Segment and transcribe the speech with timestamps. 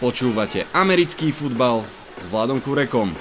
[0.00, 1.84] Počúvate americký futbal
[2.16, 3.12] s Vladom Kurekom.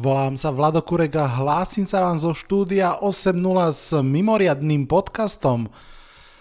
[0.00, 3.36] Volám sa Vlado Kurek a hlásim sa vám zo štúdia 8.0
[3.76, 5.68] s mimoriadným podcastom.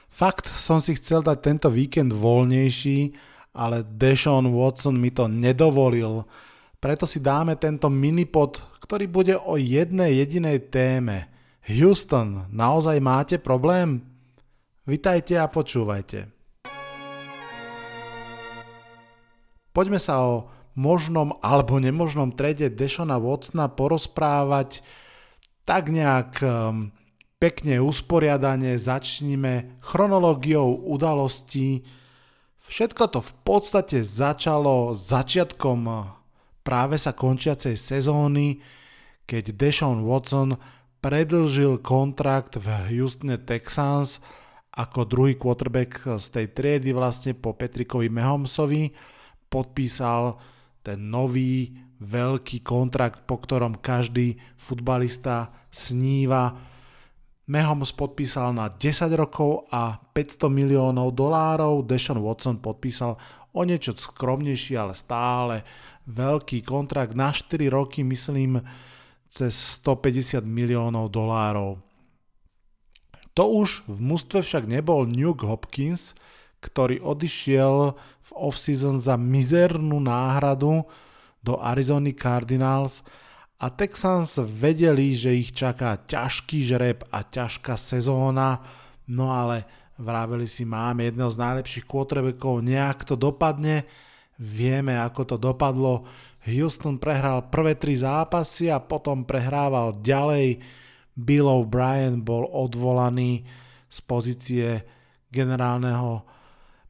[0.08, 3.12] Fakt som si chcel dať tento víkend voľnejší,
[3.52, 6.24] ale Deshaun Watson mi to nedovolil.
[6.80, 11.28] Preto si dáme tento minipod, ktorý bude o jednej jedinej téme.
[11.68, 14.11] Houston, naozaj máte problém?
[14.92, 16.28] Vitajte a počúvajte.
[19.72, 24.84] Poďme sa o možnom alebo nemožnom trade Dešona Watsona porozprávať
[25.64, 26.92] tak nejak um,
[27.40, 31.88] pekne usporiadane začníme chronológiou udalostí.
[32.68, 35.88] Všetko to v podstate začalo začiatkom
[36.68, 38.60] práve sa končiacej sezóny,
[39.24, 40.60] keď Deshaun Watson
[41.00, 44.20] predlžil kontrakt v Houstone Texans
[44.72, 48.92] ako druhý quarterback z tej triedy vlastne po Petrikovi Mahomsovi
[49.52, 50.40] podpísal
[50.80, 56.58] ten nový veľký kontrakt, po ktorom každý futbalista sníva.
[57.52, 63.20] Mahomes podpísal na 10 rokov a 500 miliónov dolárov, Deshaun Watson podpísal
[63.52, 65.56] o niečo skromnejší, ale stále
[66.08, 68.64] veľký kontrakt na 4 roky, myslím,
[69.28, 69.52] cez
[69.84, 71.91] 150 miliónov dolárov.
[73.42, 76.14] To už v mústve však nebol Nuke Hopkins,
[76.62, 80.86] ktorý odišiel v off-season za mizernú náhradu
[81.42, 83.02] do Arizony Cardinals
[83.58, 88.62] a Texans vedeli, že ich čaká ťažký žreb a ťažká sezóna,
[89.10, 89.66] no ale
[89.98, 93.90] vraveli si, máme jedného z najlepších quarterbackov, nejak to dopadne,
[94.38, 96.06] vieme ako to dopadlo,
[96.46, 100.62] Houston prehral prvé tri zápasy a potom prehrával ďalej,
[101.16, 103.44] Bill O'Brien bol odvolaný
[103.92, 104.68] z pozície
[105.32, 106.24] generálneho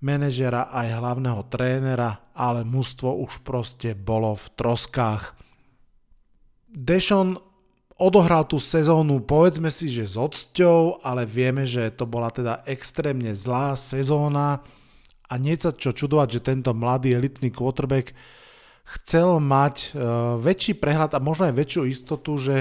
[0.02, 5.38] manažera aj hlavného trénera, ale mužstvo už proste bolo v troskách.
[6.72, 7.38] Dešon
[8.02, 13.38] odohral tú sezónu, povedzme si, že s odsťou, ale vieme, že to bola teda extrémne
[13.38, 14.66] zlá sezóna
[15.30, 18.18] a nie sa čo čudovať, že tento mladý elitný quarterback
[18.98, 22.56] chcel mať uh, väčší prehľad a možno aj väčšiu istotu, že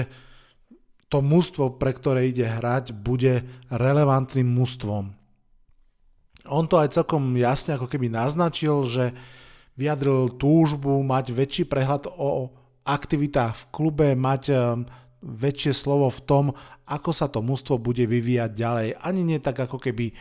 [1.11, 5.11] to mužstvo, pre ktoré ide hrať, bude relevantným mužstvom.
[6.47, 9.11] On to aj celkom jasne ako keby naznačil, že
[9.75, 12.55] vyjadril túžbu mať väčší prehľad o
[12.87, 14.87] aktivitách v klube, mať um,
[15.21, 16.45] väčšie slovo v tom,
[16.87, 18.87] ako sa to mužstvo bude vyvíjať ďalej.
[19.03, 20.15] Ani nie tak ako keby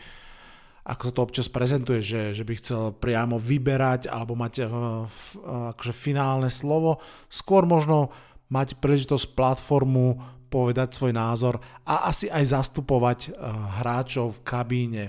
[0.81, 4.65] ako sa to občas prezentuje, že, že by chcel priamo vyberať alebo mať
[5.07, 6.99] f, uh, akože finálne slovo.
[7.31, 8.11] Skôr možno
[8.51, 10.19] mať príležitosť platformu
[10.51, 13.33] povedať svoj názor a asi aj zastupovať eh,
[13.81, 15.05] hráčov v kabíne.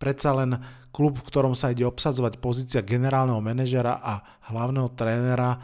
[0.00, 0.56] Predsa len
[0.94, 5.60] klub, v ktorom sa ide obsadzovať pozícia generálneho manažera a hlavného trénera,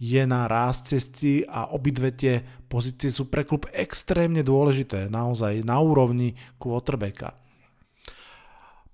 [0.00, 5.78] je na ráz cesty a obidve tie pozície sú pre klub extrémne dôležité, naozaj na
[5.78, 7.43] úrovni quarterbacka.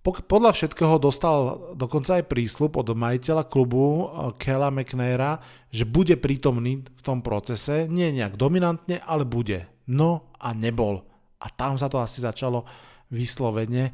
[0.00, 6.80] Podľa všetkého dostal dokonca aj prísľub od majiteľa klubu eh, Kela McNaira, že bude prítomný
[6.80, 9.68] v tom procese, nie nejak dominantne, ale bude.
[9.92, 11.04] No a nebol.
[11.44, 12.64] A tam sa to asi začalo
[13.12, 13.92] vyslovene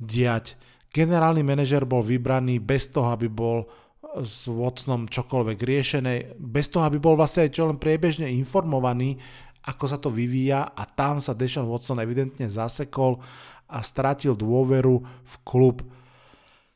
[0.00, 0.56] diať.
[0.88, 6.88] Generálny manažer bol vybraný bez toho, aby bol eh, s Watsonom čokoľvek riešené, bez toho,
[6.88, 9.20] aby bol vlastne aj čo len priebežne informovaný,
[9.62, 13.22] ako sa to vyvíja a tam sa Deshaun Watson evidentne zasekol
[13.72, 15.80] a stratil dôveru v klub.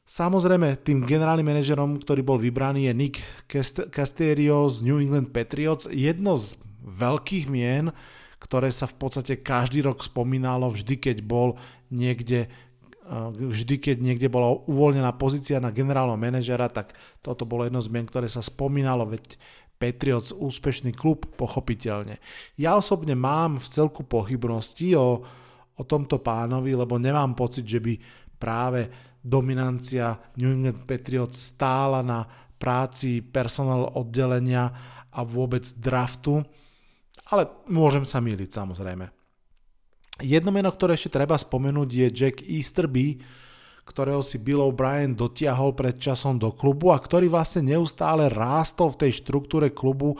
[0.06, 3.16] Samozrejme, tým generálnym manažerom, ktorý bol vybraný je Nick
[3.90, 6.54] Casterio z New England Patriots, jedno z
[6.86, 7.90] veľkých mien,
[8.38, 11.58] ktoré sa v podstate každý rok spomínalo vždy, keď bol
[11.90, 17.82] niekde eh, vždy, keď niekde bola uvoľnená pozícia na generálneho manažera, tak toto bolo jedno
[17.82, 19.34] z mien, ktoré sa spomínalo, veď
[19.76, 22.16] Patriots úspešný klub, pochopiteľne.
[22.56, 25.26] Ja osobne mám v celku pochybnosti o
[25.76, 27.94] o tomto pánovi, lebo nemám pocit, že by
[28.36, 28.88] práve
[29.20, 32.24] dominancia New England Patriots stála na
[32.56, 34.72] práci personál oddelenia
[35.12, 36.40] a vôbec draftu,
[37.32, 39.06] ale môžem sa míliť samozrejme.
[40.24, 43.20] Jedno meno, ktoré ešte treba spomenúť je Jack Easterby,
[43.84, 49.06] ktorého si Bill O'Brien dotiahol pred časom do klubu a ktorý vlastne neustále rástol v
[49.06, 50.16] tej štruktúre klubu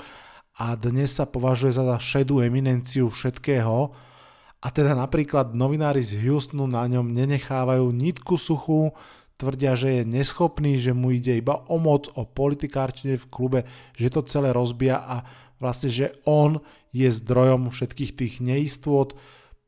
[0.61, 3.91] a dnes sa považuje za šedú eminenciu všetkého,
[4.67, 8.91] a teda napríklad novinári z Houstonu na ňom nenechávajú nitku suchú,
[9.39, 13.61] tvrdia, že je neschopný, že mu ide iba o moc, o politikárčine v klube,
[13.95, 15.23] že to celé rozbia a
[15.63, 16.59] vlastne, že on
[16.91, 19.15] je zdrojom všetkých tých neistôt,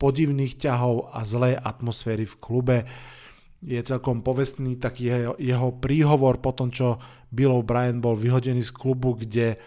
[0.02, 2.76] podivných ťahov a zlej atmosféry v klube.
[3.62, 6.98] je celkom povestný taký jeho, jeho príhovor po tom, čo
[7.30, 9.58] Bill O'Brien bol vyhodený z klubu, kde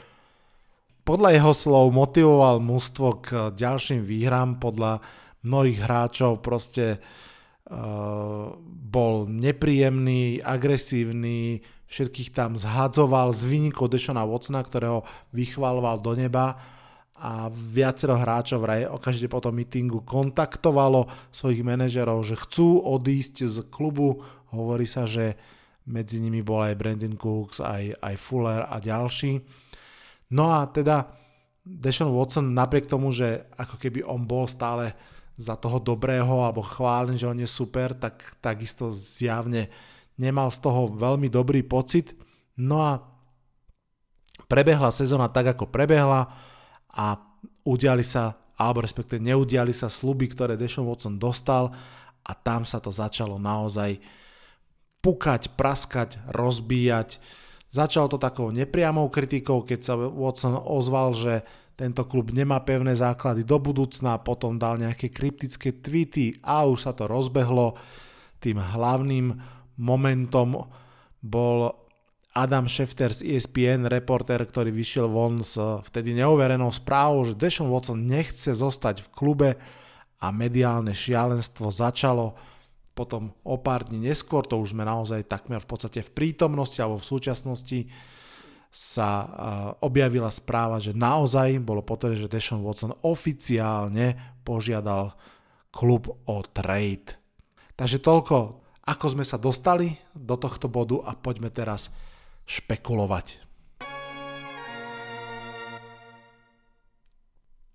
[1.04, 5.04] podľa jeho slov motivoval mužstvo k ďalším výhram, podľa
[5.42, 11.62] mnohých hráčov proste uh, bol nepríjemný, agresívny,
[11.92, 15.04] všetkých tam zhadzoval z výnikov Dešona Watsona, ktorého
[15.36, 16.56] vychvaloval do neba
[17.22, 23.58] a viacero hráčov vraj okamžite po tom mítingu kontaktovalo svojich manažerov, že chcú odísť z
[23.70, 24.26] klubu.
[24.50, 25.38] Hovorí sa, že
[25.86, 29.38] medzi nimi bol aj Brandon Cooks, aj, aj Fuller a ďalší.
[30.34, 31.14] No a teda
[31.62, 34.98] Deshaun Watson napriek tomu, že ako keby on bol stále
[35.42, 39.74] za toho dobrého alebo chválen, že on je super, tak takisto zjavne
[40.22, 42.14] nemal z toho veľmi dobrý pocit.
[42.54, 43.02] No a
[44.46, 46.30] prebehla sezóna tak, ako prebehla
[46.94, 47.06] a
[47.66, 51.74] udiali sa, alebo respektíve neudiali sa sluby, ktoré Deshaun Watson dostal
[52.22, 53.98] a tam sa to začalo naozaj
[55.02, 57.18] pukať, praskať, rozbíjať.
[57.72, 61.42] Začalo to takou nepriamou kritikou, keď sa Watson ozval, že
[61.82, 66.94] tento klub nemá pevné základy do budúcna, potom dal nejaké kryptické tweety a už sa
[66.94, 67.74] to rozbehlo.
[68.38, 69.34] Tým hlavným
[69.82, 70.70] momentom
[71.26, 71.74] bol
[72.38, 75.58] Adam Schefter z ESPN, reporter, ktorý vyšiel von s
[75.90, 79.50] vtedy neuverenou správou, že Deshaun Watson nechce zostať v klube
[80.22, 82.38] a mediálne šialenstvo začalo
[82.92, 87.00] potom o pár dní neskôr, to už sme naozaj takmer v podstate v prítomnosti alebo
[87.00, 87.80] v súčasnosti
[88.72, 89.28] sa
[89.84, 95.12] objavila správa, že naozaj bolo potvrdené, že Deshaun Watson oficiálne požiadal
[95.76, 97.20] klub o trade.
[97.76, 101.92] Takže toľko, ako sme sa dostali do tohto bodu a poďme teraz
[102.48, 103.44] špekulovať.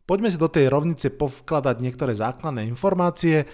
[0.07, 3.45] Poďme si do tej rovnice povkladať niektoré základné informácie.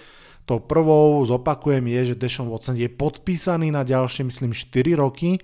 [0.45, 5.41] To prvou zopakujem je, že Deshaun Watson je podpísaný na ďalšie, myslím, 4 roky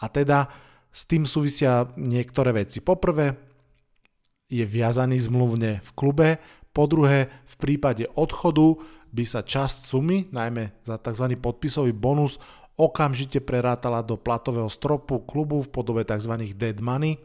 [0.00, 0.48] a teda
[0.88, 2.80] s tým súvisia niektoré veci.
[2.80, 3.36] Poprvé,
[4.48, 6.28] je viazaný zmluvne v klube,
[6.72, 8.78] po druhé, v prípade odchodu
[9.10, 11.34] by sa časť sumy, najmä za tzv.
[11.40, 12.38] podpisový bonus,
[12.78, 16.54] okamžite prerátala do platového stropu klubu v podobe tzv.
[16.54, 17.18] dead money.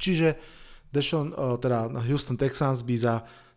[0.00, 0.40] Čiže
[0.88, 3.14] Deshaun, e, teda Houston Texans by za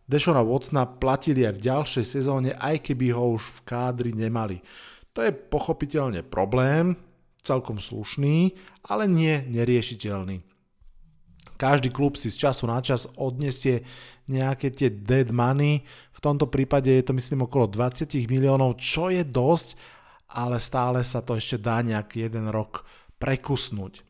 [0.09, 4.59] Deshona Watsona platili aj v ďalšej sezóne, aj keby ho už v kádri nemali.
[5.13, 6.97] To je pochopiteľne problém,
[7.41, 8.53] celkom slušný,
[8.87, 10.43] ale nie neriešiteľný.
[11.59, 13.83] Každý klub si z času na čas odnesie
[14.31, 15.83] nejaké tie dead money,
[16.19, 19.79] v tomto prípade je to myslím okolo 20 miliónov, čo je dosť,
[20.35, 22.83] ale stále sa to ešte dá nejak jeden rok
[23.23, 24.03] prekusnúť.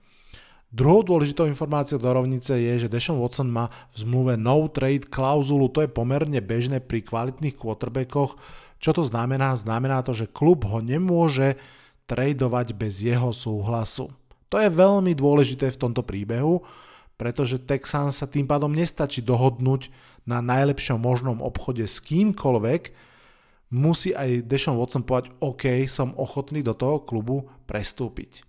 [0.69, 5.69] Druhou dôležitou informáciou do rovnice je, že Deshaun Watson má v zmluve no trade klauzulu,
[5.73, 8.37] to je pomerne bežné pri kvalitných quarterbackoch.
[8.77, 9.57] Čo to znamená?
[9.57, 11.57] Znamená to, že klub ho nemôže
[12.09, 14.09] tradovať bez jeho súhlasu.
[14.49, 16.65] To je veľmi dôležité v tomto príbehu,
[17.21, 19.93] pretože Texan sa tým pádom nestačí dohodnúť
[20.25, 22.89] na najlepšom možnom obchode s kýmkoľvek,
[23.69, 28.41] musí aj Deshaun Watson povedať, OK, som ochotný do toho klubu prestúpiť.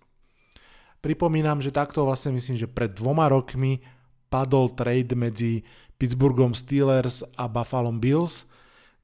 [1.04, 3.84] Pripomínam, že takto vlastne myslím, že pred dvoma rokmi
[4.32, 5.64] padol trade medzi
[6.00, 8.48] Pittsburghom Steelers a Buffalo Bills,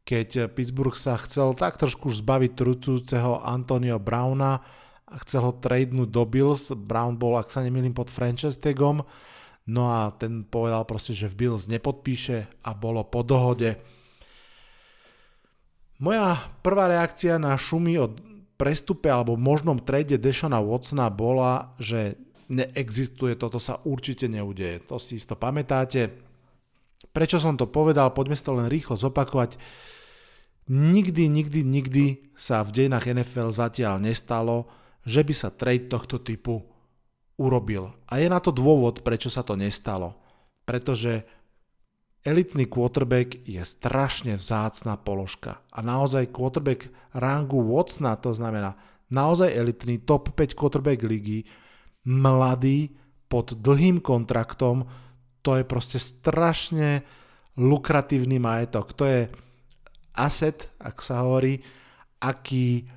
[0.07, 4.63] keď Pittsburgh sa chcel tak trošku zbaviť trutúceho Antonio Browna
[5.03, 6.71] a chcel ho tradenúť do Bills.
[6.71, 9.03] Brown bol, ak sa nemýlim, pod franchise tagom,
[9.67, 13.75] no a ten povedal proste, že v Bills nepodpíše a bolo po dohode
[15.97, 18.13] moja prvá reakcia na šumy o
[18.61, 22.21] prestupe alebo možnom trade Deshona Watsona bola, že
[22.53, 24.85] neexistuje, toto sa určite neudeje.
[24.93, 26.26] To si isto pamätáte.
[27.17, 29.57] Prečo som to povedal, poďme si to len rýchlo zopakovať.
[30.69, 32.05] Nikdy, nikdy, nikdy
[32.37, 34.69] sa v dejinách NFL zatiaľ nestalo,
[35.01, 36.61] že by sa trade tohto typu
[37.41, 37.89] urobil.
[38.05, 40.13] A je na to dôvod, prečo sa to nestalo.
[40.69, 41.25] Pretože
[42.21, 45.65] elitný quarterback je strašne vzácná položka.
[45.73, 48.77] A naozaj quarterback rangu Watsona, to znamená
[49.09, 51.49] naozaj elitný top 5 quarterback ligy,
[52.05, 52.93] mladý,
[53.27, 54.85] pod dlhým kontraktom,
[55.47, 57.07] to je proste strašne
[57.55, 58.91] lukratívny majetok.
[58.99, 59.31] To je
[60.19, 61.63] asset, ako sa hovorí,
[62.19, 62.91] aký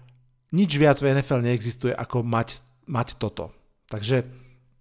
[0.50, 3.54] nič viac v NFL neexistuje, ako mať, mať toto.
[3.86, 4.26] Takže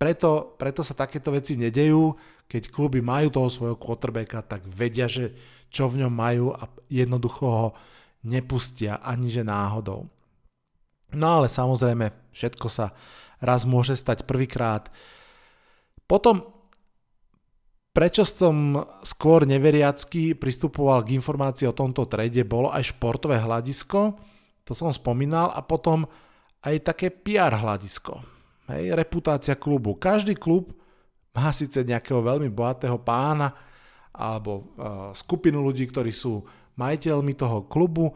[0.01, 2.17] preto, preto sa takéto veci nedejú
[2.49, 5.37] keď kluby majú toho svojho quarterbacka, tak vedia, že
[5.69, 7.69] čo v ňom majú a jednoducho ho
[8.25, 10.09] nepustia ani že náhodou.
[11.13, 12.97] No ale samozrejme, všetko sa
[13.45, 14.89] raz môže stať prvýkrát.
[16.09, 16.58] Potom,
[17.93, 24.15] prečo som skôr neveriacky pristupoval k informácii o tomto trade, bolo aj športové hľadisko.
[24.63, 26.05] to som spomínal, a potom
[26.63, 28.21] aj také PR hľadisko.
[28.69, 29.97] Hej, reputácia klubu.
[29.97, 30.77] Každý klub
[31.33, 33.57] má síce nejakého veľmi bohatého pána
[34.13, 36.45] alebo uh, skupinu ľudí, ktorí sú
[36.77, 38.13] majiteľmi toho klubu,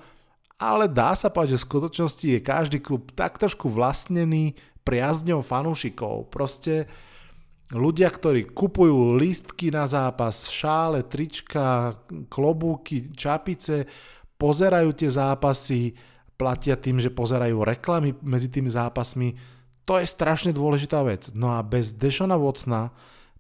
[0.61, 6.31] ale dá sa povedať, že v skutočnosti je každý klub tak trošku vlastnený priazňou fanúšikov.
[6.31, 6.87] Proste
[7.73, 11.97] ľudia, ktorí kupujú lístky na zápas, šále, trička,
[12.29, 13.89] klobúky, čapice,
[14.37, 15.97] pozerajú tie zápasy,
[16.37, 19.35] platia tým, že pozerajú reklamy medzi tými zápasmi.
[19.89, 21.33] To je strašne dôležitá vec.
[21.33, 22.93] No a bez Dešona Watsona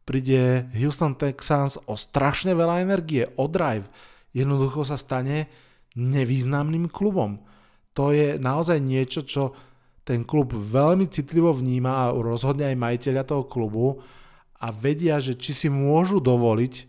[0.02, 3.86] príde Houston Texans o strašne veľa energie, o drive.
[4.34, 5.46] Jednoducho sa stane
[5.94, 7.42] nevýznamným klubom.
[7.92, 9.52] To je naozaj niečo, čo
[10.02, 14.02] ten klub veľmi citlivo vníma a rozhodne aj majiteľia toho klubu
[14.62, 16.88] a vedia, že či si môžu dovoliť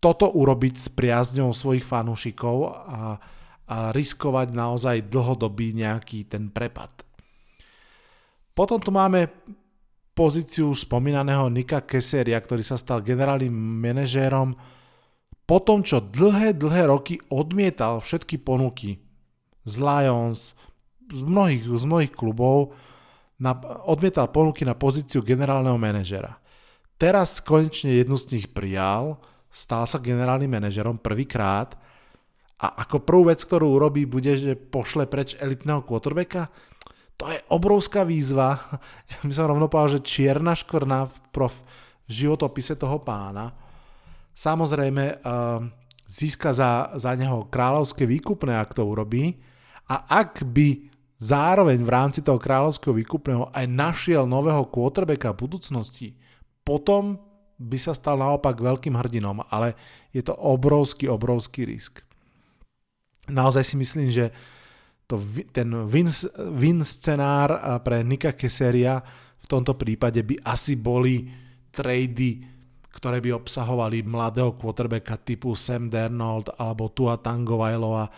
[0.00, 2.70] toto urobiť s priazňou svojich fanúšikov a,
[3.68, 6.90] a riskovať naozaj dlhodobý nejaký ten prepad.
[8.56, 9.28] Potom tu máme
[10.16, 14.56] pozíciu spomínaného Nika Keseria, ktorý sa stal generálnym manažérom
[15.48, 19.00] po tom, čo dlhé, dlhé roky odmietal všetky ponuky
[19.64, 20.52] z Lions,
[21.08, 22.76] z mnohých, z mnohých klubov,
[23.40, 23.56] na,
[23.88, 26.36] odmietal ponuky na pozíciu generálneho manažera.
[26.98, 29.22] Teraz konečne jednu z nich prijal,
[29.54, 31.78] stal sa generálnym manažerom prvýkrát
[32.58, 36.50] a ako prvú vec, ktorú urobí, bude, že pošle preč elitného quarterbacka.
[37.14, 38.58] To je obrovská výzva.
[39.14, 41.62] Ja by som rovno povedal, že čierna škvrna v, prof,
[42.02, 43.54] v životopise toho pána.
[44.34, 45.62] Samozrejme, uh,
[46.10, 49.38] získa za, za neho kráľovské výkupné, ak to urobí.
[49.86, 50.90] A ak by
[51.22, 56.08] zároveň v rámci toho kráľovského výkupného aj našiel nového quarterbacka v budúcnosti,
[56.68, 57.16] potom
[57.56, 59.72] by sa stal naopak veľkým hrdinom, ale
[60.12, 62.04] je to obrovský, obrovský risk.
[63.32, 64.28] Naozaj si myslím, že
[65.08, 65.16] to,
[65.56, 66.12] ten win,
[66.52, 69.00] win scenár pre Nika Keseria
[69.40, 71.24] v tomto prípade by asi boli
[71.72, 72.44] trady,
[72.92, 78.12] ktoré by obsahovali mladého quarterbacka typu Sam Dernold alebo Tua Tangovailoa.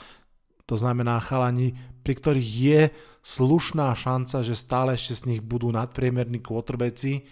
[0.67, 1.71] To znamená chalani,
[2.03, 2.81] pri ktorých je
[3.23, 7.29] slušná šanca, že stále ešte z nich budú nadpriemerní quarterbacki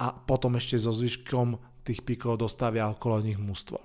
[0.00, 3.84] a potom ešte so zvyškom tých pikov dostavia okolo nich mústvo.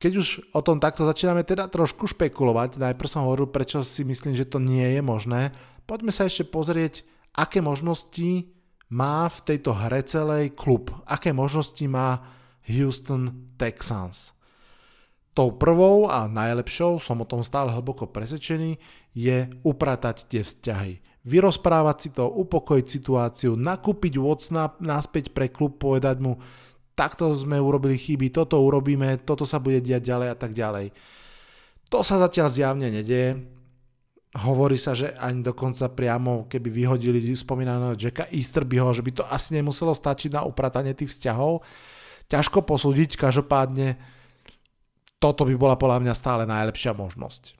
[0.00, 4.32] Keď už o tom takto začíname teda trošku špekulovať, najprv som hovoril, prečo si myslím,
[4.32, 5.52] že to nie je možné,
[5.84, 7.04] poďme sa ešte pozrieť,
[7.36, 8.48] aké možnosti
[8.88, 12.24] má v tejto hre celej klub, aké možnosti má
[12.64, 14.32] Houston Texans.
[15.36, 18.80] Tou prvou a najlepšou, som o tom stále hlboko presvedčený,
[19.14, 21.09] je upratať tie vzťahy.
[21.20, 26.40] Vyrozprávať si to, upokojiť situáciu, nakúpiť Watsona naspäť pre klub, povedať mu,
[26.96, 30.92] takto sme urobili chyby, toto urobíme, toto sa bude diať ďalej a tak ďalej.
[31.92, 33.36] To sa zatiaľ zjavne nedieje.
[34.30, 39.58] Hovorí sa, že ani dokonca priamo, keby vyhodili spomínaného Jacka Easterbyho, že by to asi
[39.58, 41.66] nemuselo stačiť na upratanie tých vzťahov.
[42.30, 43.98] Ťažko posúdiť, každopádne
[45.18, 47.58] toto by bola podľa mňa stále najlepšia možnosť.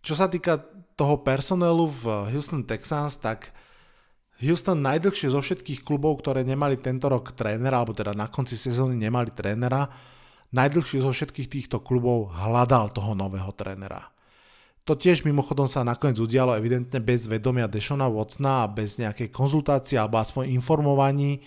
[0.00, 0.64] Čo sa týka
[1.00, 3.56] toho personelu v Houston Texans, tak
[4.44, 9.00] Houston najdlhšie zo všetkých klubov, ktoré nemali tento rok trénera, alebo teda na konci sezóny
[9.00, 9.88] nemali trénera,
[10.52, 14.12] najdlhšie zo všetkých týchto klubov hľadal toho nového trénera.
[14.84, 19.96] To tiež mimochodom sa nakoniec udialo evidentne bez vedomia Dešona Watsona a bez nejakej konzultácie
[20.00, 21.40] alebo aspoň informovaní.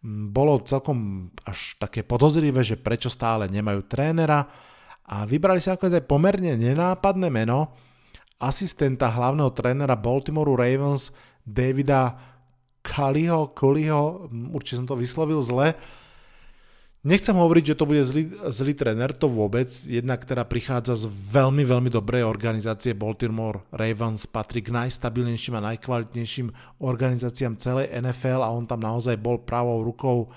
[0.00, 4.46] Mm, bolo celkom až také podozrivé, že prečo stále nemajú trénera
[5.04, 7.89] a vybrali si nakoniec aj pomerne nenápadné meno
[8.40, 11.12] asistenta hlavného trénera Baltimore Ravens
[11.44, 12.16] Davida
[12.80, 15.76] Kaliho, Koliho, určite som to vyslovil zle.
[17.00, 19.72] Nechcem hovoriť, že to bude zlý, zlý tréner, to vôbec.
[19.88, 26.52] Jedna, ktorá prichádza z veľmi, veľmi dobrej organizácie Baltimore Ravens, patrí k najstabilnejším a najkvalitnejším
[26.84, 30.28] organizáciám celej NFL a on tam naozaj bol pravou rukou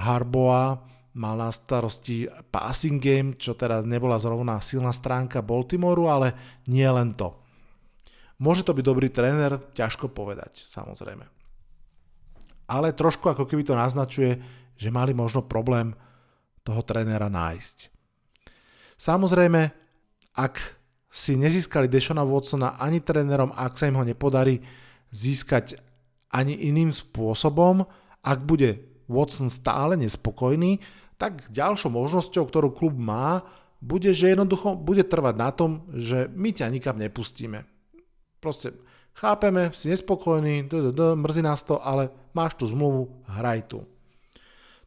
[0.00, 0.80] Harboa.
[1.16, 6.36] Mal na starosti passing game, čo teda nebola zrovna silná stránka Baltimoru, ale
[6.68, 7.32] nie len to.
[8.36, 11.24] Môže to byť dobrý tréner, ťažko povedať, samozrejme.
[12.68, 14.36] Ale trošku ako keby to naznačuje,
[14.76, 15.96] že mali možno problém
[16.60, 17.88] toho trénera nájsť.
[19.00, 19.72] Samozrejme,
[20.36, 20.54] ak
[21.08, 24.60] si nezískali Dešona Watsona ani trénerom, ak sa im ho nepodarí
[25.08, 25.80] získať
[26.28, 27.88] ani iným spôsobom,
[28.20, 30.82] ak bude Watson stále nespokojný,
[31.16, 33.44] tak ďalšou možnosťou, ktorú klub má,
[33.80, 37.68] bude, že jednoducho bude trvať na tom, že my ťa nikam nepustíme
[38.40, 38.76] Proste
[39.16, 43.82] chápeme, si nespokojný, mrzí nás to, ale máš tú zmluvu, hraj tu.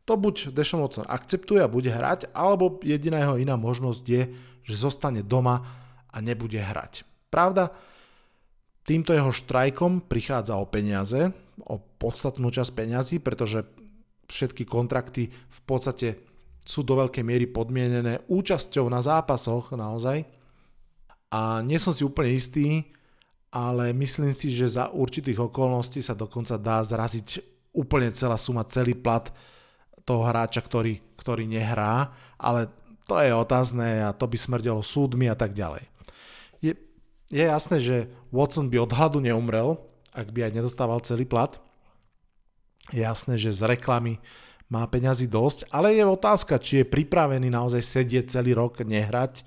[0.08, 4.24] To buď Deshaun Watson akceptuje a bude hrať, alebo jediná jeho iná možnosť je,
[4.66, 5.68] že zostane doma
[6.10, 7.06] a nebude hrať.
[7.30, 7.76] Pravda,
[8.88, 11.30] týmto jeho štrajkom prichádza o peniaze,
[11.62, 13.68] o podstatnú časť peňazí, pretože
[14.30, 16.22] všetky kontrakty v podstate
[16.62, 20.22] sú do veľkej miery podmienené účasťou na zápasoch naozaj.
[21.34, 22.94] A nie som si úplne istý,
[23.50, 27.42] ale myslím si, že za určitých okolností sa dokonca dá zraziť
[27.74, 29.30] úplne celá suma, celý plat
[30.06, 32.70] toho hráča, ktorý, ktorý nehrá, ale
[33.10, 35.86] to je otázne a to by smrdelo súdmi a tak ďalej.
[36.62, 36.78] Je,
[37.34, 39.82] je jasné, že Watson by od hladu neumrel,
[40.14, 41.58] ak by aj nedostával celý plat.
[42.90, 44.18] Je jasné, že z reklamy
[44.70, 49.42] má peňazí dosť, ale je otázka, či je pripravený naozaj sedieť celý rok, nehrať,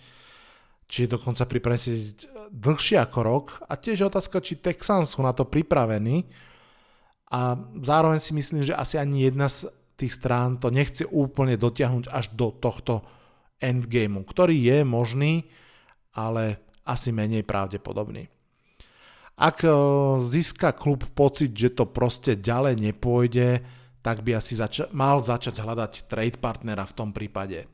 [0.91, 2.19] či je dokonca pripravený sedieť
[2.53, 6.29] dlhšie ako rok a tiež je otázka, či Texans sú na to pripravení
[7.33, 12.13] a zároveň si myslím, že asi ani jedna z tých strán to nechce úplne dotiahnuť
[12.13, 13.01] až do tohto
[13.63, 15.47] endgameu, ktorý je možný,
[16.13, 18.27] ale asi menej pravdepodobný.
[19.37, 19.71] Ak e,
[20.21, 23.65] získa klub pocit, že to proste ďalej nepôjde,
[24.03, 27.65] tak by asi zača- mal začať hľadať trade partnera v tom prípade.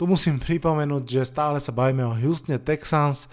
[0.00, 3.28] Tu musím pripomenúť, že stále sa bavíme o Houstone Texans,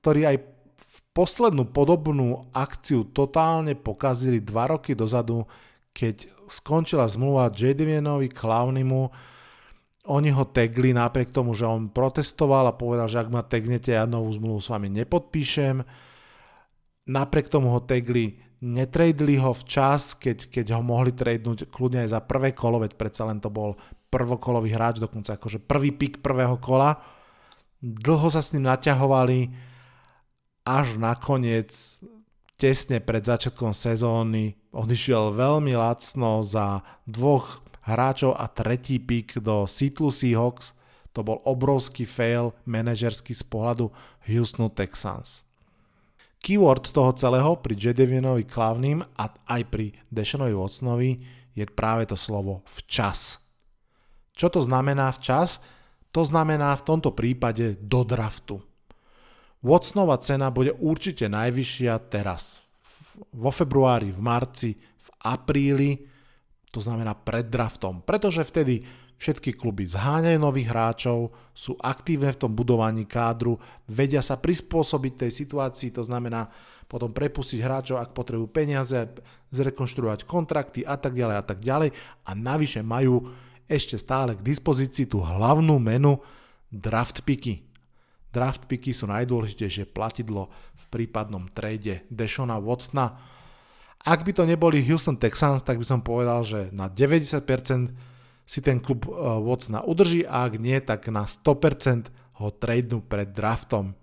[0.00, 0.36] ktorí aj
[0.76, 5.48] v poslednú podobnú akciu totálne pokazili dva roky dozadu,
[5.96, 7.72] keď skončila zmluva J.
[7.72, 9.08] Divianovi Clownimu,
[10.10, 14.08] oni ho tagli napriek tomu, že on protestoval a povedal, že ak ma tagnete, ja
[14.08, 15.84] novú zmluvu s vami nepodpíšem.
[17.08, 22.20] Napriek tomu ho tagli, netradeli ho včas, keď, keď ho mohli tradenúť kľudne aj za
[22.20, 23.80] prvé kolo, veď predsa len to bol
[24.12, 27.00] prvokolový hráč, dokonca akože prvý pik prvého kola.
[27.80, 29.48] Dlho sa s ním naťahovali,
[30.68, 31.72] až nakoniec,
[32.60, 40.12] tesne pred začiatkom sezóny, odišiel veľmi lacno za dvoch hráčov a tretí pik do Seattle
[40.12, 40.76] Seahawks.
[41.16, 43.90] To bol obrovský fail manažerský z pohľadu
[44.30, 45.42] Houston Texans.
[46.40, 51.10] Keyword toho celého pri Jedevinovi Klavným a aj pri Deshanovi Watsonovi
[51.52, 53.36] je práve to slovo včas.
[54.32, 55.60] Čo to znamená včas?
[56.16, 58.56] To znamená v tomto prípade do draftu.
[59.60, 62.64] Watsonova cena bude určite najvyššia teraz.
[63.36, 66.08] Vo februári, v marci, v apríli
[66.70, 68.80] to znamená pred draftom, pretože vtedy
[69.20, 75.30] všetky kluby zháňajú nových hráčov, sú aktívne v tom budovaní kádru, vedia sa prispôsobiť tej
[75.44, 76.48] situácii, to znamená
[76.88, 78.96] potom prepustiť hráčov, ak potrebujú peniaze,
[79.52, 81.92] zrekonštruovať kontrakty a tak ďalej a tak ďalej
[82.24, 83.28] a navyše majú
[83.68, 86.18] ešte stále k dispozícii tú hlavnú menu
[86.72, 87.62] draft picky.
[88.32, 93.20] Draft picky sú najdôležitejšie platidlo v prípadnom trade Deshona Watsona,
[94.00, 97.36] ak by to neboli Houston Texans, tak by som povedal, že na 90%
[98.50, 102.10] si ten klub eh, Watsona udrží a ak nie, tak na 100%
[102.42, 103.94] ho tradenú pred draftom.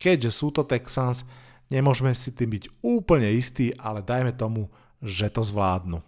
[0.00, 1.28] Keďže sú to Texans,
[1.68, 4.72] nemôžeme si tým byť úplne istí, ale dajme tomu,
[5.04, 6.00] že to zvládnu.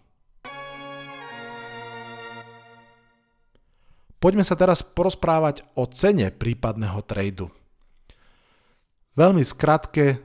[4.17, 7.51] Poďme sa teraz porozprávať o cene prípadného tradu.
[9.19, 10.23] Veľmi skratke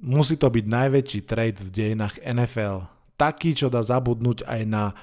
[0.00, 2.86] musí to byť najväčší trade v dejinách NFL.
[3.18, 4.94] Taký, čo dá zabudnúť aj na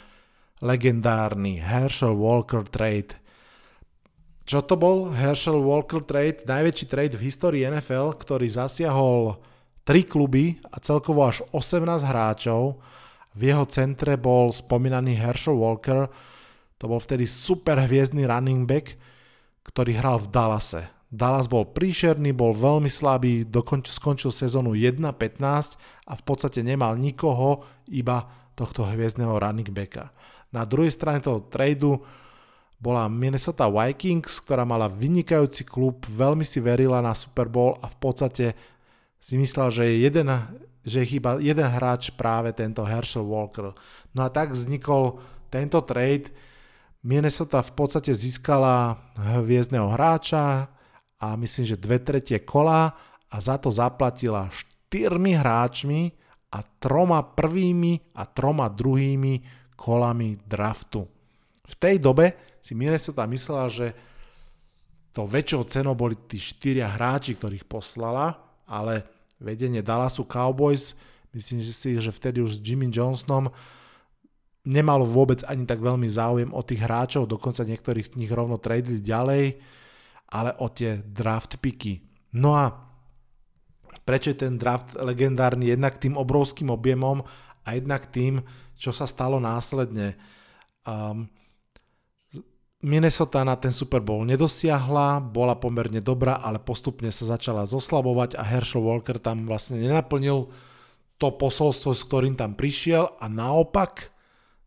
[0.62, 3.17] legendárny Herschel Walker trade.
[4.45, 6.45] Čo to bol Herschel Walker trade?
[6.45, 9.41] Najväčší trade v histórii NFL, ktorý zasiahol
[9.86, 12.78] 3 kluby a celkovo až 18 hráčov.
[13.34, 16.12] V jeho centre bol spomínaný Herschel Walker,
[16.82, 18.97] to bol vtedy super hviezdny running back,
[19.62, 20.84] ktorý hral v Dallase.
[21.12, 27.67] Dallas bol príšerný, bol veľmi slabý, dokonč, skončil sezónu 1-15 a v podstate nemal nikoho,
[27.91, 30.10] iba tohto hviezdneho running backa.
[30.52, 32.00] Na druhej strane toho tradu
[32.82, 37.98] bola Minnesota Vikings, ktorá mala vynikajúci klub, veľmi si verila na Super Bowl a v
[37.98, 38.46] podstate
[39.22, 40.28] si myslela, že je jeden,
[40.82, 43.72] že je chýba jeden hráč práve tento Herschel Walker.
[44.18, 45.22] No a tak vznikol
[45.54, 46.34] tento trade.
[47.06, 50.70] Minnesota v podstate získala hviezdneho hráča,
[51.22, 52.98] a myslím, že dve tretie kola
[53.30, 56.10] a za to zaplatila štyrmi hráčmi
[56.50, 61.10] a troma prvými a troma druhými kolami draftu.
[61.65, 63.88] V tej dobe si Minnesota myslela, že
[65.10, 68.38] to väčšou cenou boli tí štyria hráči, ktorých poslala,
[68.70, 69.02] ale
[69.41, 70.94] vedenie Dallasu Cowboys,
[71.34, 73.50] myslím že si, že vtedy už s Jimmy Johnsonom
[74.62, 79.02] nemalo vôbec ani tak veľmi záujem o tých hráčov, dokonca niektorých z nich rovno tradili
[79.02, 79.58] ďalej
[80.32, 82.00] ale o tie draft picky.
[82.39, 82.72] No a
[84.08, 85.67] prečo je ten draft legendárny?
[85.67, 87.22] Jednak tým obrovským objemom
[87.67, 88.39] a jednak tým,
[88.82, 90.17] čo sa stalo následne.
[90.82, 91.30] Um,
[92.82, 98.41] Minnesota na ten Super Bowl nedosiahla, bola pomerne dobrá, ale postupne sa začala zoslabovať a
[98.41, 100.50] Herschel Walker tam vlastne nenaplnil
[101.22, 104.10] to posolstvo, s ktorým tam prišiel a naopak,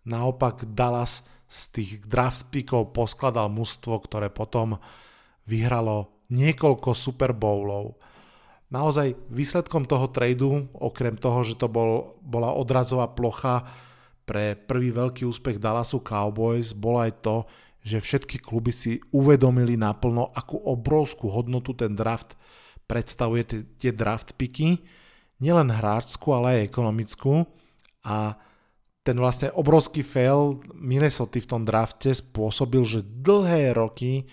[0.07, 4.79] naopak Dallas z tých draft pickov poskladal mužstvo, ktoré potom
[5.50, 7.98] vyhralo niekoľko Super Bowlov.
[8.70, 13.66] Naozaj výsledkom toho tradu, okrem toho, že to bol, bola odrazová plocha
[14.25, 17.37] pre prvý veľký úspech Dallasu Cowboys, bolo aj to,
[17.85, 22.33] že všetky kluby si uvedomili naplno, akú obrovskú hodnotu ten draft
[22.89, 24.81] predstavuje, tie, tie draft picky,
[25.41, 27.45] nielen hráčskú, ale aj ekonomickú.
[28.05, 28.37] A
[29.05, 34.25] ten vlastne obrovský fail Minnesota v tom drafte spôsobil, že dlhé roky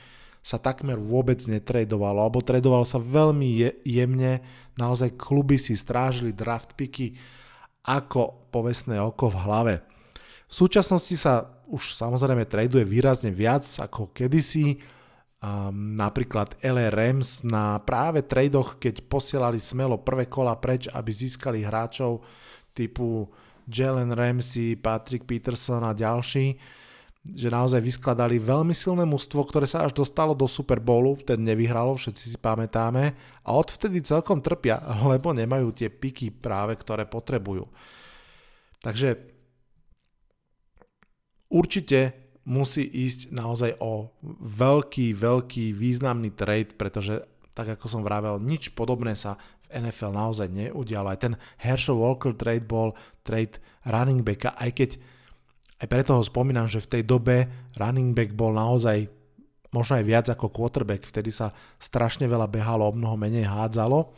[0.41, 4.41] sa takmer vôbec netradovalo, alebo tradovalo sa veľmi je, jemne,
[4.79, 7.13] naozaj kluby si strážili draft picky
[7.85, 9.73] ako povestné oko v hlave.
[10.51, 14.83] V súčasnosti sa už samozrejme traduje výrazne viac ako kedysi.
[15.41, 21.65] Um, napríklad LA Rams na práve tradoch, keď posielali smelo prvé kola preč, aby získali
[21.65, 22.21] hráčov
[22.77, 23.25] typu
[23.65, 26.61] Jalen Ramsey, Patrick Peterson a ďalší,
[27.21, 31.93] že naozaj vyskladali veľmi silné mužstvo, ktoré sa až dostalo do Super Bowlu, ten nevyhralo,
[31.93, 33.13] všetci si pamätáme,
[33.45, 34.81] a odvtedy celkom trpia,
[35.11, 37.69] lebo nemajú tie piky práve, ktoré potrebujú.
[38.81, 39.21] Takže
[41.53, 42.17] určite
[42.49, 44.09] musí ísť naozaj o
[44.41, 47.21] veľký, veľký, významný trade, pretože
[47.53, 49.37] tak ako som vravel, nič podobné sa
[49.69, 51.13] v NFL naozaj neudialo.
[51.13, 54.89] Aj ten Herschel Walker trade bol trade running backa, aj keď
[55.81, 59.09] aj preto ho spomínam, že v tej dobe running back bol naozaj
[59.73, 61.49] možno aj viac ako quarterback, vtedy sa
[61.81, 64.13] strašne veľa behalo, o mnoho menej hádzalo.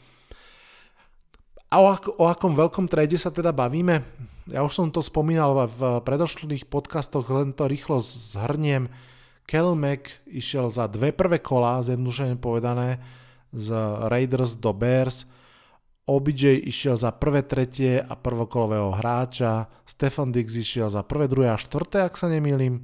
[1.72, 4.04] A o, ak- o akom veľkom trade sa teda bavíme?
[4.52, 8.92] Ja už som to spomínal v predošlých podcastoch, len to rýchlo zhrniem.
[9.48, 13.00] Kel Mack išiel za dve prvé kola, zjednodušene povedané,
[13.54, 13.72] z
[14.10, 15.30] Raiders do Bears.
[16.04, 19.72] OBJ išiel za prvé, tretie a prvokolového hráča.
[19.88, 22.84] Stefan Diggs išiel za prvé, druhé a štvrté, ak sa nemýlim.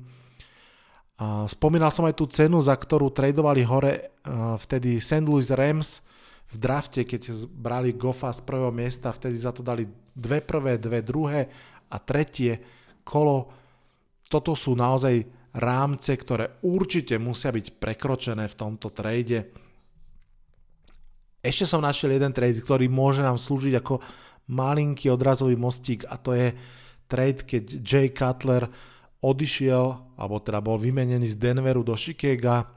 [1.20, 4.16] A spomínal som aj tú cenu, za ktorú tradovali hore
[4.64, 5.28] vtedy St.
[5.28, 6.00] Louis Rams
[6.48, 9.84] v drafte, keď brali Goffa z prvého miesta, vtedy za to dali
[10.16, 11.52] dve prvé, dve druhé
[11.92, 12.56] a tretie
[13.04, 13.52] kolo.
[14.32, 15.28] Toto sú naozaj
[15.60, 19.52] rámce, ktoré určite musia byť prekročené v tomto trade.
[21.40, 24.04] Ešte som našiel jeden trade, ktorý môže nám slúžiť ako
[24.52, 26.52] malinký odrazový mostík a to je
[27.08, 28.68] trade, keď Jay Cutler
[29.20, 32.68] odišiel, alebo teda bol vymenený z Denveru do Chicaga.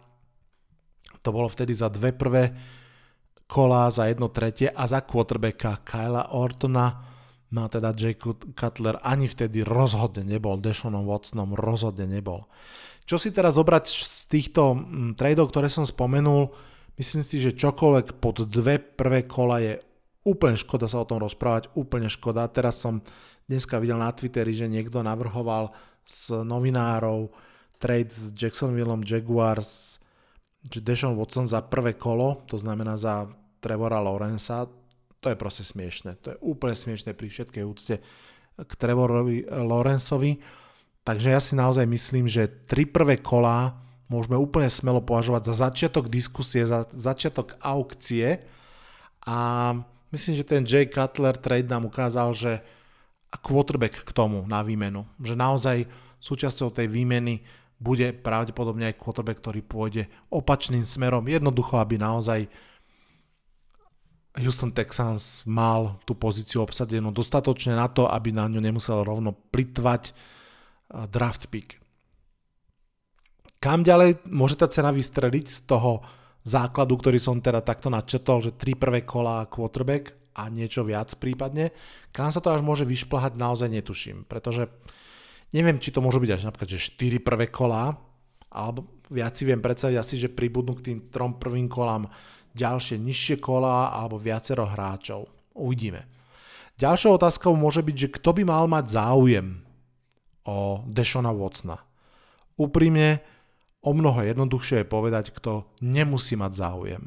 [1.23, 2.55] To bolo vtedy za dve prvé
[3.47, 7.13] kola, za jedno tretie a za quarterbacka Kyla Ortona
[7.53, 8.25] No teda Jake
[8.57, 12.49] Cutler ani vtedy rozhodne nebol, Deshonom Watsonom rozhodne nebol.
[13.05, 16.49] Čo si teraz zobrať z týchto mm, tradeov, ktoré som spomenul,
[16.99, 19.75] myslím si, že čokoľvek pod dve prvé kola je
[20.23, 22.47] úplne škoda sa o tom rozprávať, úplne škoda.
[22.51, 23.03] Teraz som
[23.51, 25.75] dneska videl na Twitteri, že niekto navrhoval
[26.07, 27.31] z novinárov
[27.83, 29.99] trade s Jacksonvilleom Jaguars,
[30.63, 33.27] Deshaun Watson za prvé kolo, to znamená za
[33.59, 34.71] Trevora Lawrencea,
[35.19, 36.19] to je proste smiešne.
[36.23, 37.99] To je úplne smiešne pri všetkej úcte
[38.59, 40.39] k Trevorovi Lorenzovi.
[41.03, 43.82] Takže ja si naozaj myslím, že tri prvé kolá
[44.13, 48.45] môžeme úplne smelo považovať za začiatok diskusie, za začiatok aukcie
[49.25, 49.73] a
[50.13, 52.61] myslím, že ten Jay Cutler trade nám ukázal, že
[53.33, 55.09] a quarterback k tomu na výmenu.
[55.17, 55.77] Že naozaj
[56.21, 57.41] súčasťou tej výmeny
[57.81, 62.47] bude pravdepodobne aj quarterback, ktorý pôjde opačným smerom, jednoducho, aby naozaj
[64.39, 70.15] Houston Texans mal tú pozíciu obsadenú dostatočne na to, aby na ňu nemusel rovno plitvať
[71.11, 71.82] draft pick.
[73.63, 76.03] Kam ďalej môže tá cena vystreliť z toho
[76.43, 81.71] základu, ktorý som teda takto načetol, že tri prvé kola quarterback a niečo viac prípadne.
[82.11, 84.67] Kam sa to až môže vyšplhať, naozaj netuším, pretože
[85.55, 87.95] neviem, či to môže byť až napríklad, že 4 prvé kola,
[88.51, 92.11] alebo viac si viem predstaviť asi, že pribudnú k tým trom prvým kolám
[92.59, 95.31] ďalšie nižšie kola alebo viacero hráčov.
[95.55, 96.05] Uvidíme.
[96.83, 99.63] Ďalšou otázkou môže byť, že kto by mal mať záujem
[100.49, 101.79] o Deshona Watsona.
[102.59, 103.23] Úprimne,
[103.83, 107.03] o mnoho jednoduchšie je povedať, kto nemusí mať záujem.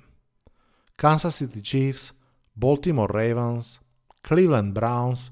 [0.96, 2.16] Kansas City Chiefs,
[2.56, 3.84] Baltimore Ravens,
[4.24, 5.32] Cleveland Browns,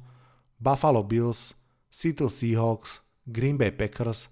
[0.59, 1.55] Buffalo Bills,
[1.87, 4.27] Seattle Seahawks, Green Bay Packers,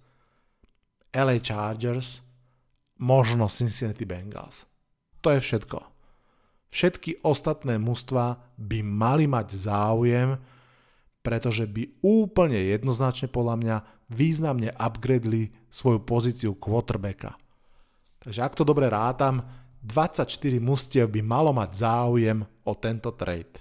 [1.11, 2.23] LA Chargers,
[2.99, 4.67] možno Cincinnati Bengals.
[5.23, 5.79] To je všetko.
[6.71, 10.39] Všetky ostatné mužstva by mali mať záujem
[11.21, 13.77] pretože by úplne jednoznačne podľa mňa
[14.11, 17.39] významne upgradeli svoju pozíciu quarterbacka.
[18.21, 19.41] Takže ak to dobre rátam,
[19.81, 20.29] 24
[20.61, 23.57] mustiev by malo mať záujem o tento trade.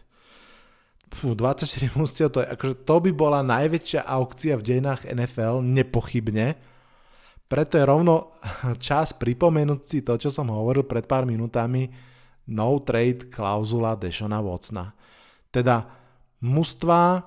[1.11, 6.61] Fú, 24 mustiev, to, je, akože to by bola najväčšia aukcia v dejinách NFL, nepochybne.
[7.51, 8.37] Preto je rovno
[8.87, 11.89] čas pripomenúť si to, čo som hovoril pred pár minútami,
[12.51, 14.93] no trade klauzula Dešona Watsona.
[15.49, 15.89] Teda
[16.45, 17.25] mužstva,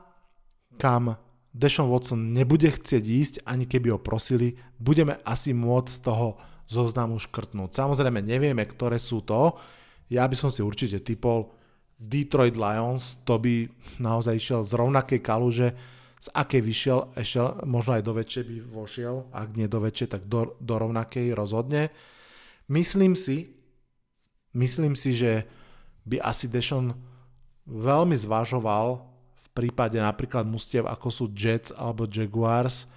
[0.78, 1.16] kam
[1.54, 6.28] Dešon Watson nebude chcieť ísť, ani keby ho prosili, budeme asi môcť z toho
[6.66, 7.78] zoznamu škrtnúť.
[7.78, 9.54] Samozrejme nevieme, ktoré sú to.
[10.10, 11.54] Ja by som si určite typol
[12.02, 13.70] Detroit Lions, to by
[14.02, 15.70] naozaj išiel z rovnakej kaluže,
[16.18, 17.40] z akej vyšiel, ešte
[17.70, 21.94] možno aj do väčšej by vošiel, ak nie do väčšej, tak do, do rovnakej rozhodne.
[22.66, 23.54] Myslím si,
[24.58, 25.46] myslím si, že
[26.10, 26.98] by asi Dešon
[27.70, 29.13] veľmi zvažoval
[29.54, 32.90] prípade napríklad mustiev ako sú Jets alebo Jaguars,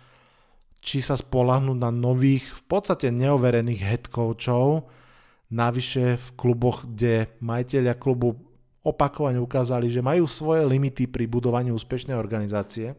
[0.80, 4.88] či sa spolahnúť na nových, v podstate neoverených head coachov,
[5.50, 8.34] navyše v kluboch, kde majiteľia klubu
[8.86, 12.94] opakovane ukázali, že majú svoje limity pri budovaní úspešnej organizácie.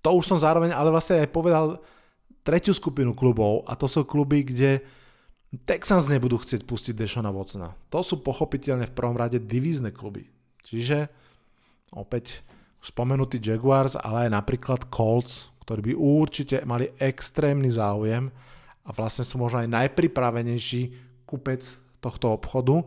[0.00, 1.66] To už som zároveň ale vlastne aj povedal
[2.46, 4.80] tretiu skupinu klubov a to sú kluby, kde
[5.66, 7.74] Texans nebudú chcieť pustiť Dešona Watsona.
[7.90, 10.30] To sú pochopiteľne v prvom rade divízne kluby.
[10.62, 11.25] Čiže
[11.94, 12.42] opäť
[12.82, 18.30] spomenutý Jaguars, ale aj napríklad Colts, ktorí by určite mali extrémny záujem
[18.86, 20.82] a vlastne sú možno aj najpripravenejší
[21.26, 21.62] kupec
[21.98, 22.86] tohto obchodu,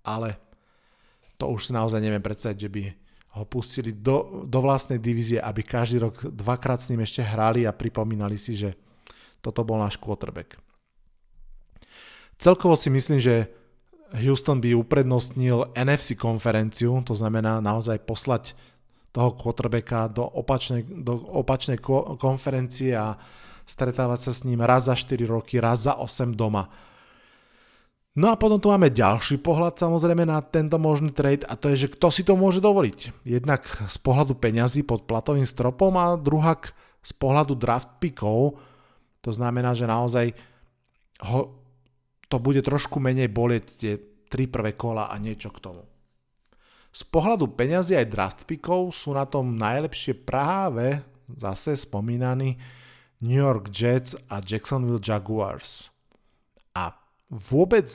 [0.00, 0.40] ale
[1.36, 2.82] to už si naozaj neviem predstaviť, že by
[3.34, 7.74] ho pustili do, do vlastnej divízie, aby každý rok dvakrát s ním ešte hrali a
[7.74, 8.72] pripomínali si, že
[9.42, 10.56] toto bol náš quarterback.
[12.38, 13.50] Celkovo si myslím, že
[14.14, 18.54] Houston by uprednostnil NFC konferenciu, to znamená naozaj poslať
[19.14, 21.78] toho quarterbacka do opačnej, do opačnej
[22.18, 23.18] konferencie a
[23.66, 26.66] stretávať sa s ním raz za 4 roky, raz za 8 doma.
[28.14, 31.86] No a potom tu máme ďalší pohľad samozrejme na tento možný trade a to je,
[31.86, 33.26] že kto si to môže dovoliť.
[33.26, 36.70] Jednak z pohľadu peňazí pod platovým stropom a druhak
[37.02, 38.62] z pohľadu draft pickov.
[39.26, 40.30] To znamená, že naozaj
[41.26, 41.63] ho,
[42.34, 43.94] to bude trošku menej bolieť tie
[44.26, 45.86] tri prvé kola a niečo k tomu.
[46.90, 50.98] Z pohľadu peňazí aj draft pickov sú na tom najlepšie práve
[51.30, 52.58] zase spomínaní
[53.22, 55.94] New York Jets a Jacksonville Jaguars.
[56.74, 56.90] A
[57.30, 57.86] vôbec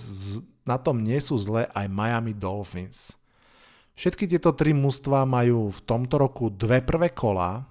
[0.64, 3.20] na tom nie sú zle aj Miami Dolphins.
[4.00, 7.68] Všetky tieto tri mužstva majú v tomto roku dve prvé kola,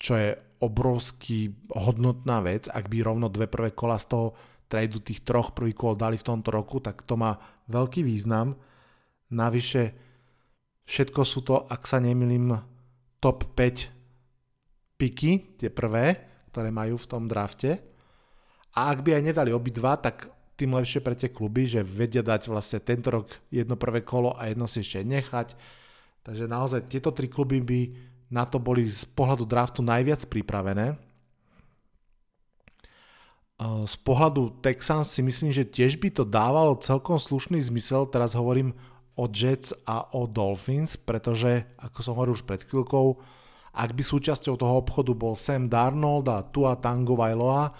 [0.00, 0.32] čo je
[0.64, 2.64] obrovský hodnotná vec.
[2.72, 6.26] Ak by rovno dve prvé kola z toho tradu tých troch prvých kol dali v
[6.26, 7.38] tomto roku, tak to má
[7.70, 8.58] veľký význam.
[9.30, 9.82] Navyše
[10.86, 12.54] všetko sú to, ak sa nemýlim,
[13.18, 16.14] top 5 piky, tie prvé,
[16.50, 17.82] ktoré majú v tom drafte.
[18.76, 22.48] A ak by aj nedali obidva, tak tým lepšie pre tie kluby, že vedia dať
[22.48, 25.52] vlastne tento rok jedno prvé kolo a jedno si ešte nechať.
[26.24, 27.80] Takže naozaj tieto tri kluby by
[28.32, 30.96] na to boli z pohľadu draftu najviac pripravené.
[33.56, 38.76] Z pohľadu Texans si myslím, že tiež by to dávalo celkom slušný zmysel, teraz hovorím
[39.16, 43.16] o Jets a o Dolphins, pretože, ako som hovoril už pred chvíľkou,
[43.76, 47.72] ak by súčasťou toho obchodu bol Sam Darnold a Tua Tango Vailoa,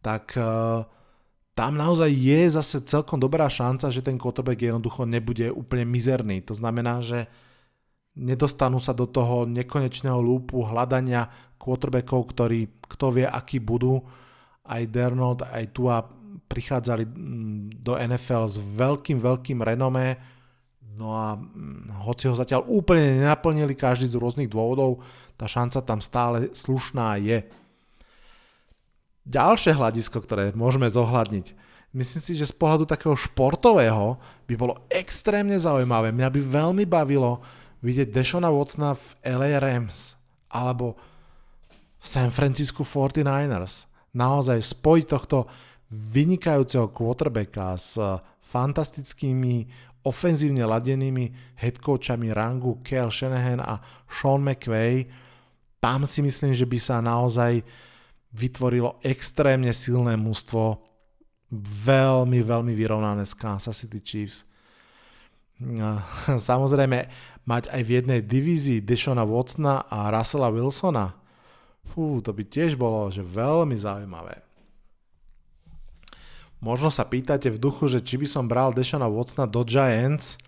[0.00, 0.80] tak uh,
[1.52, 6.40] tam naozaj je zase celkom dobrá šanca, že ten quarterback jednoducho nebude úplne mizerný.
[6.48, 7.28] To znamená, že
[8.16, 11.28] nedostanú sa do toho nekonečného lúpu hľadania
[11.60, 14.00] quarterbackov, ktorí kto vie, akí budú.
[14.72, 16.00] Aj Dernold, aj Tua
[16.48, 20.16] prichádzali mm, do NFL s veľkým, veľkým renomé,
[20.96, 25.04] no a mm, hoci ho zatiaľ úplne nenaplnili každý z rôznych dôvodov,
[25.36, 27.44] tá šanca tam stále slušná je.
[29.28, 31.54] Ďalšie hľadisko, ktoré môžeme zohľadniť.
[31.92, 34.16] Myslím si, že z pohľadu takého športového
[34.48, 36.08] by bolo extrémne zaujímavé.
[36.08, 37.44] Mňa by veľmi bavilo
[37.84, 40.16] vidieť Deshona Watsona v LA Rams
[40.48, 40.96] alebo
[42.00, 43.91] v San Francisco 49ers.
[44.12, 45.48] Naozaj spojiť tohto
[45.92, 47.96] vynikajúceho quarterbacka s
[48.40, 49.68] fantastickými
[50.02, 55.06] ofenzívne ladenými headcoachami rangu Kel Shanahan a Sean McVay.
[55.78, 57.62] Tam si myslím, že by sa naozaj
[58.32, 60.80] vytvorilo extrémne silné mužstvo,
[61.84, 64.48] veľmi, veľmi vyrovnané z Kansas City Chiefs.
[66.50, 66.98] Samozrejme,
[67.44, 71.12] mať aj v jednej divízii Deshona Watsona a Russella Wilsona,
[71.86, 74.40] fú, to by tiež bolo že veľmi zaujímavé.
[76.62, 80.38] Možno sa pýtate v duchu, že či by som bral Deshona Watsona do Giants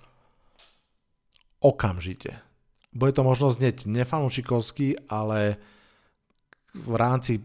[1.58, 2.38] okamžite.
[2.94, 5.58] bude to možno znieť nefanúšikovsky, ale
[6.70, 7.42] v rámci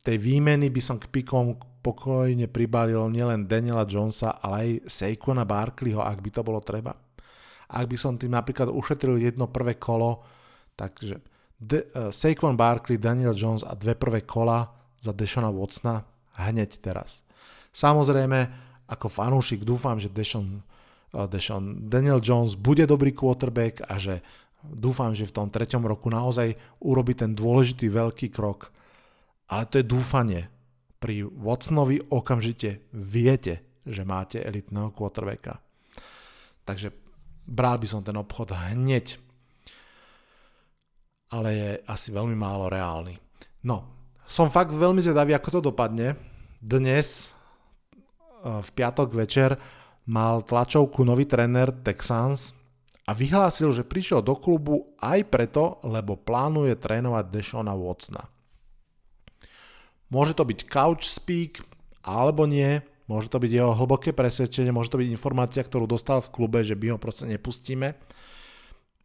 [0.00, 6.00] tej výmeny by som k pikom pokojne pribalil nielen Daniela Jonesa, ale aj Saquona Barkleyho,
[6.00, 6.96] ak by to bolo treba.
[7.68, 10.24] Ak by som tým napríklad ušetril jedno prvé kolo,
[10.72, 11.20] takže
[11.56, 14.68] De- uh, Saquon Barkley, Daniel Jones a dve prvé kola
[15.00, 16.04] za Deshona Watsona
[16.36, 17.24] hneď teraz.
[17.72, 18.38] Samozrejme,
[18.88, 24.20] ako fanúšik dúfam, že Deshaun, uh, Deshaun Daniel Jones bude dobrý quarterback a že
[24.60, 28.72] dúfam, že v tom treťom roku naozaj urobí ten dôležitý veľký krok.
[29.46, 30.50] Ale to je dúfanie.
[30.98, 35.62] Pri Watsonovi okamžite viete, že máte elitného quarterbacka.
[36.66, 36.90] Takže
[37.46, 39.25] bral by som ten obchod hneď
[41.30, 43.18] ale je asi veľmi málo reálny.
[43.66, 43.82] No,
[44.26, 46.14] som fakt veľmi zvedavý, ako to dopadne.
[46.62, 47.30] Dnes,
[48.42, 49.58] e, v piatok večer,
[50.06, 52.54] mal tlačovku nový tréner Texans
[53.06, 58.26] a vyhlásil, že prišiel do klubu aj preto, lebo plánuje trénovať Deshona Watsona.
[60.06, 61.58] Môže to byť couch speak,
[62.06, 62.78] alebo nie,
[63.10, 66.78] môže to byť jeho hlboké presvedčenie, môže to byť informácia, ktorú dostal v klube, že
[66.78, 67.98] my ho proste nepustíme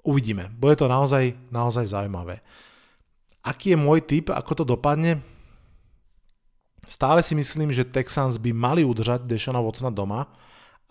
[0.01, 0.49] Uvidíme.
[0.49, 2.41] Bude to naozaj, naozaj zaujímavé.
[3.45, 5.21] Aký je môj tip, ako to dopadne?
[6.85, 10.29] Stále si myslím, že Texans by mali udržať Deshana Watsona doma,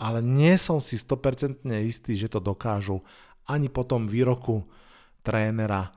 [0.01, 3.03] ale nie som si 100% istý, že to dokážu
[3.51, 4.65] ani po tom výroku
[5.21, 5.91] trénera.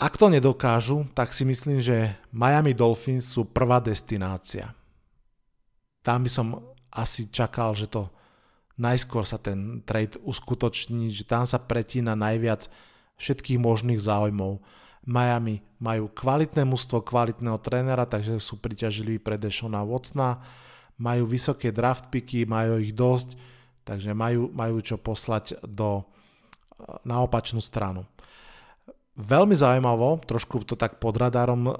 [0.00, 4.72] Ak to nedokážu, tak si myslím, že Miami Dolphins sú prvá destinácia.
[6.00, 6.46] Tam by som
[6.88, 8.08] asi čakal, že to
[8.76, 12.68] najskôr sa ten trade uskutoční, že tam sa pretína najviac
[13.20, 14.62] všetkých možných záujmov.
[15.04, 20.44] Miami majú kvalitné mužstvo, kvalitného trénera, takže sú priťažliví pre Deshona Watsona,
[21.00, 23.32] majú vysoké draft picky, majú ich dosť,
[23.88, 26.04] takže majú, majú čo poslať do,
[27.04, 28.04] na opačnú stranu.
[29.16, 31.74] Veľmi zaujímavo, trošku to tak pod radarom uh,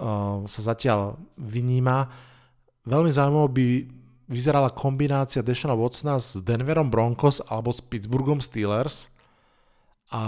[0.49, 2.09] sa zatiaľ vyníma,
[2.89, 3.65] veľmi zaujímavo by
[4.31, 9.11] vyzerala kombinácia Deshona Watsona s Denverom Broncos alebo s Pittsburghom Steelers
[10.15, 10.23] a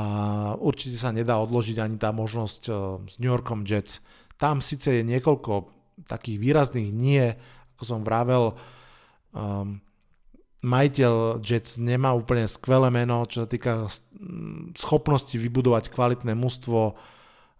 [0.59, 2.75] určite sa nedá odložiť ani tá možnosť eh,
[3.07, 4.03] s New Yorkom Jets.
[4.35, 5.71] Tam síce je niekoľko
[6.11, 7.23] takých výrazných nie,
[7.79, 8.59] ako som vravel,
[9.31, 9.79] um,
[10.63, 13.87] majiteľ Jets nemá úplne skvelé meno, čo sa týka
[14.75, 16.95] schopnosti vybudovať kvalitné mužstvo,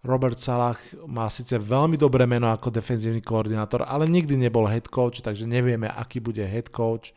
[0.03, 0.75] Robert Salah
[1.07, 5.87] má síce veľmi dobré meno ako defenzívny koordinátor, ale nikdy nebol head coach, takže nevieme,
[5.87, 7.15] aký bude head coach.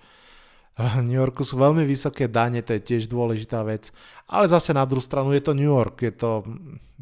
[0.78, 3.90] V New Yorku sú veľmi vysoké dane, to je tiež dôležitá vec.
[4.30, 6.46] Ale zase na druhú stranu je to New York, je to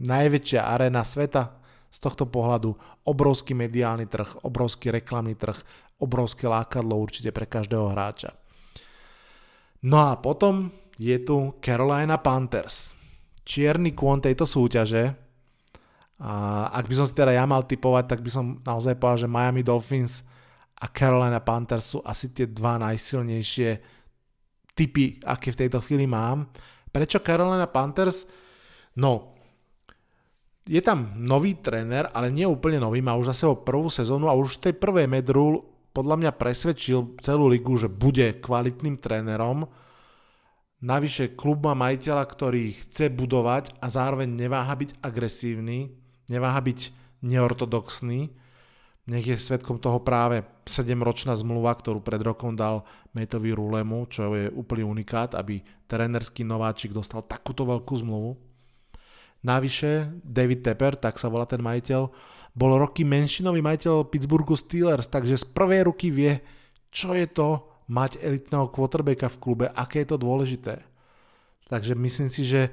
[0.01, 1.61] najväčšia arena sveta
[1.93, 2.73] z tohto pohľadu.
[3.05, 5.61] Obrovský mediálny trh, obrovský reklamný trh,
[6.01, 8.33] obrovské lákadlo určite pre každého hráča.
[9.85, 12.97] No a potom je tu Carolina Panthers.
[13.45, 15.24] Čierny kôň tejto súťaže,
[16.23, 19.33] a ak by som si teda ja mal typovať, tak by som naozaj povedal, že
[19.35, 20.23] Miami Dolphins
[20.79, 23.71] a Carolina Panthers sú asi tie dva najsilnejšie
[24.79, 26.47] typy, aké v tejto chvíli mám.
[26.95, 28.31] Prečo Carolina Panthers?
[28.95, 29.35] No,
[30.63, 34.39] je tam nový tréner, ale nie úplne nový, má už zase o prvú sezónu a
[34.39, 39.67] už v tej prvej medrul podľa mňa presvedčil celú ligu, že bude kvalitným trénerom.
[40.83, 46.93] Navyše klub má majiteľa, ktorý chce budovať a zároveň neváha byť agresívny neváha byť
[47.25, 48.33] neortodoxný.
[49.05, 54.49] Nech je svetkom toho práve 7-ročná zmluva, ktorú pred rokom dal Metovi Rulemu, čo je
[54.49, 58.33] úplný unikát, aby trénerský nováčik dostal takúto veľkú zmluvu.
[59.45, 62.09] Navyše David Tepper, tak sa volá ten majiteľ,
[62.57, 66.41] bol roky menšinový majiteľ Pittsburghu Steelers, takže z prvej ruky vie,
[66.89, 70.81] čo je to mať elitného quarterbacka v klube, aké je to dôležité.
[71.69, 72.73] Takže myslím si, že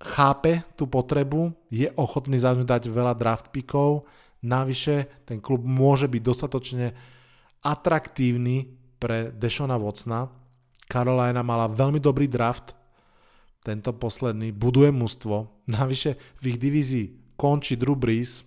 [0.00, 4.04] chápe tú potrebu, je ochotný za ňu dať veľa draft pickov,
[4.44, 6.92] navyše ten klub môže byť dostatočne
[7.64, 10.28] atraktívny pre Deshona Watsona.
[10.86, 12.76] Carolina mala veľmi dobrý draft,
[13.66, 18.46] tento posledný, buduje mužstvo, navyše v ich divízii končí Drew Brees,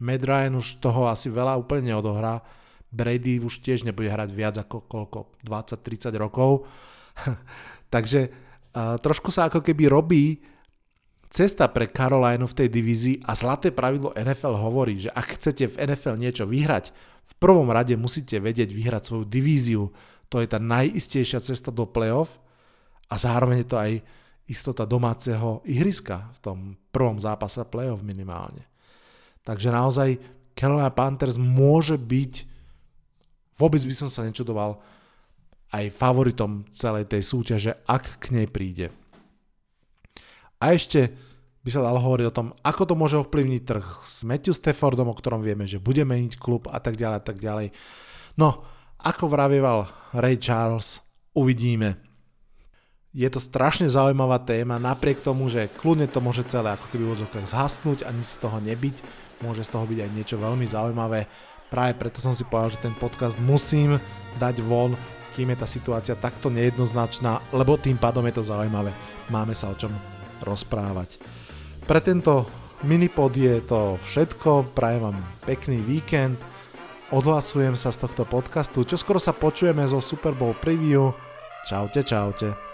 [0.00, 2.40] Matt Ryan už toho asi veľa úplne neodohrá,
[2.88, 6.64] Brady už tiež nebude hrať viac ako koľko, 20-30 rokov,
[7.94, 8.32] takže
[8.72, 10.40] uh, trošku sa ako keby robí
[11.28, 15.92] Cesta pre Carolinu v tej divízii a zlaté pravidlo NFL hovorí, že ak chcete v
[15.92, 16.88] NFL niečo vyhrať,
[17.28, 19.92] v prvom rade musíte vedieť vyhrať svoju divíziu.
[20.32, 22.40] To je tá najistejšia cesta do playoff
[23.12, 23.92] a zároveň je to aj
[24.48, 26.58] istota domáceho ihriska v tom
[26.88, 28.64] prvom zápase playoff minimálne.
[29.44, 30.16] Takže naozaj
[30.56, 32.32] Carolina Panthers môže byť,
[33.60, 34.80] vôbec by som sa nečudoval,
[35.68, 38.88] aj favoritom celej tej súťaže, ak k nej príde.
[40.58, 41.14] A ešte
[41.62, 45.14] by sa dalo hovoriť o tom, ako to môže ovplyvniť trh s Matthew Staffordom, o
[45.14, 47.76] ktorom vieme, že bude meniť klub a tak ďalej a tak ďalej.
[48.38, 48.64] No,
[48.98, 51.02] ako vravieval Ray Charles,
[51.34, 52.00] uvidíme.
[53.14, 57.14] Je to strašne zaujímavá téma, napriek tomu, že kľudne to môže celé ako keby v
[57.18, 58.96] odzokách zhasnúť a nič z toho nebyť,
[59.42, 61.26] môže z toho byť aj niečo veľmi zaujímavé.
[61.68, 64.00] Práve preto som si povedal, že ten podcast musím
[64.40, 64.96] dať von,
[65.36, 68.90] kým je tá situácia takto nejednoznačná, lebo tým pádom je to zaujímavé.
[69.28, 71.18] Máme sa o čom rozprávať.
[71.88, 72.44] Pre tento
[72.84, 75.18] minipod je to všetko, prajem vám
[75.48, 76.36] pekný víkend,
[77.08, 81.10] odhlasujem sa z tohto podcastu, čo skoro sa počujeme zo Super Bowl preview.
[81.64, 82.67] Čaute, čaute.